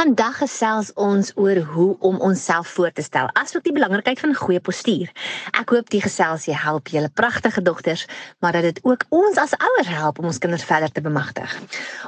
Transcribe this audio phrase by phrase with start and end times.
[0.00, 4.60] Vandag gesels ons oor hoe om onsself voor te stel, asook die belangrikheid van goeie
[4.64, 5.10] postuur.
[5.60, 8.06] Ek hoop die gesels jy help julle pragtige dogters,
[8.40, 11.52] maar dat dit ook ons as ouers help om ons kinders verder te bemagtig.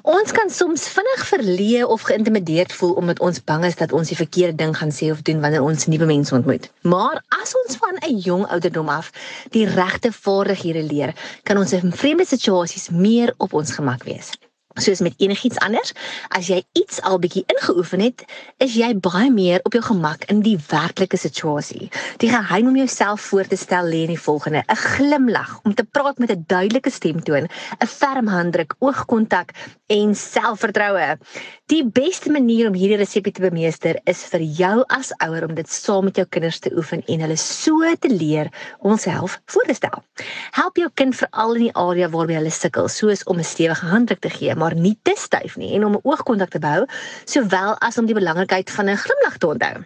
[0.08, 4.16] Ons kan soms vinnig verleë of geïntimideerd voel omdat ons bang is dat ons die
[4.16, 6.70] verkeerde ding gaan sê of doen wanneer ons nuwe mense ontmoet.
[6.88, 9.12] Maar as ons van 'n jong ouderdom af
[9.50, 11.12] die regte vaardighede leer,
[11.45, 14.32] kan ons in vreemde situasies meer op ons gemak wees
[14.80, 15.93] soos met enigiets anders,
[16.29, 18.25] as jy iets al bietjie ingeoefen het,
[18.62, 21.90] is jy baie meer op jou gemak in die werklike situasie.
[22.22, 25.85] Die geheim om jouself voor te stel lê in die volgende: 'n glimlag, om te
[25.85, 27.48] praat met 'n duidelike stemtoon,
[27.81, 29.50] 'n ferm handdruk, oogkontak
[29.86, 31.18] en selfvertroue.
[31.67, 35.69] Die beste manier om hierdie resepte te bemeester is vir jou as ouer om dit
[35.69, 39.75] saam met jou kinders te oefen en hulle so te leer om homself voor te
[39.75, 40.03] stel.
[40.50, 44.20] Help jou kind veral in die area waarby hulle sukkel, soos om 'n stewige handdruk
[44.20, 46.86] te gee maar nie te styf nie en om 'n oogkontak te behou,
[47.25, 49.77] sowel as om die belangrikheid van 'n glimlag te onthou.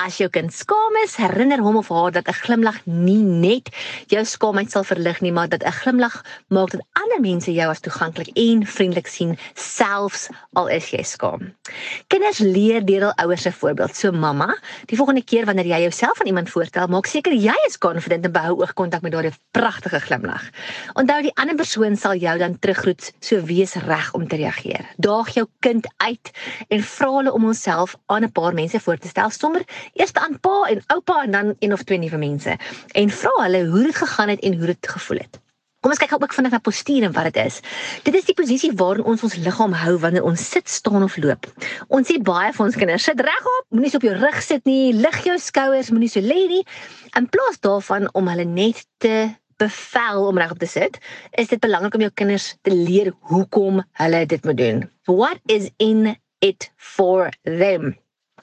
[0.00, 3.68] As jou kind skaam is, herinner hom of haar dat 'n glimlag nie net
[4.08, 7.80] jou skaamheid sal verlig nie, maar dat 'n glimlag maak dat ander mense jou as
[7.80, 11.52] toeganklik en vriendelik sien, selfs al is jy skaam.
[12.08, 13.96] Kinders leer deur hul ouers se voorbeeld.
[13.96, 17.78] So mamma, die volgende keer wanneer jy jouself aan iemand voorstel, maak seker jy is
[17.78, 20.48] konfident en behou oogkontak met daardie pragtige glimlag.
[20.94, 24.86] Onthou die ander persoon sal jou dan teruggroet, so wees reg om te reageer.
[24.96, 26.30] Daag jou kind uit
[26.68, 29.62] en vra hulle om homself aan 'n paar mense voor te stel sonder
[29.98, 32.56] eers aan pa en oupa en dan een of twee nuwe mense
[32.92, 35.40] en vra hulle hoe dit gegaan het en hoe dit gevoel het.
[35.80, 37.54] Kom ons kyk ook vinnig na postuur en wat dit is.
[38.04, 41.48] Dit is die posisie waarin ons ons liggaam hou wanneer ons sit, staan of loop.
[41.88, 45.16] Ons sê baie vir ons kinders, sit regop, moenie op jou rug sit nie, lig
[45.24, 46.60] jou skouers, moenie so lê nie.
[47.16, 49.14] In plaas daarvan om hulle net te
[49.60, 51.00] bevel om regop te sit,
[51.40, 54.84] is dit belangrik om jou kinders te leer hoekom hulle dit moet doen.
[55.08, 56.12] What is in
[56.44, 57.94] it for them?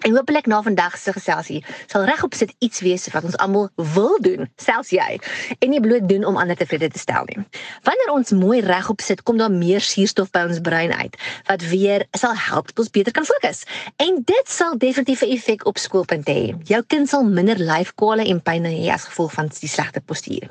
[0.05, 4.17] En hopelik na vandag se geselsie sal regop sit iets wees wat ons almal wil
[4.21, 5.19] doen, selfs jy,
[5.59, 7.39] en nie bloot doen om ander tevrede te stel nie.
[7.87, 12.05] Wanneer ons mooi regop sit, kom daar meer suurstof by ons brein uit wat weer
[12.17, 13.63] sal help dat ons beter kan fokus.
[14.03, 16.55] En dit sal definitief 'n effek op skoolpunte hê.
[16.63, 20.49] Jou kind sal minder lyfkwale en pyn hê as gevolg van die slegte postuur.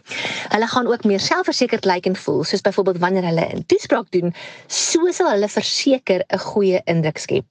[0.49, 4.35] Hulle gaan ook meer selfversekerd lyk en voel, soos byvoorbeeld wanneer hulle 'n toespraak doen,
[4.67, 7.45] so sal hulle verseker 'n goeie indruk skep.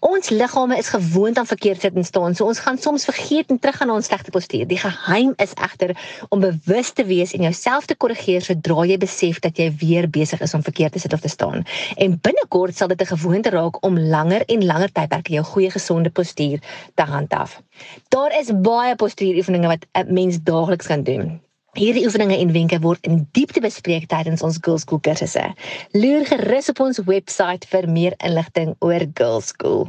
[0.00, 2.34] Ons liggame is gewoond aan verkeerd sit en staan.
[2.34, 4.66] So ons gaan soms vergeet en teruggaan na ons slegte postuur.
[4.68, 5.94] Die geheim is egter
[6.28, 10.40] om bewus te wees en jouself te korrigeer sodra jy besef dat jy weer besig
[10.44, 11.64] is om verkeerd te sit of te staan.
[11.96, 16.10] En binnekort sal dit 'n gewoonte raak om langer en langer tydperke jou goeie gesonde
[16.10, 16.58] postuur
[16.94, 17.60] te handhaaf.
[18.08, 21.40] Daar is baie postuuroefeninge wat 'n mens daagliks kan doen.
[21.76, 25.44] Hierdie oefeninge en wenke word in diepte bespreek tydens ons Girls School kursusse.
[25.92, 29.86] Loer gerus op ons webwerf vir meer inligting oor Girls School.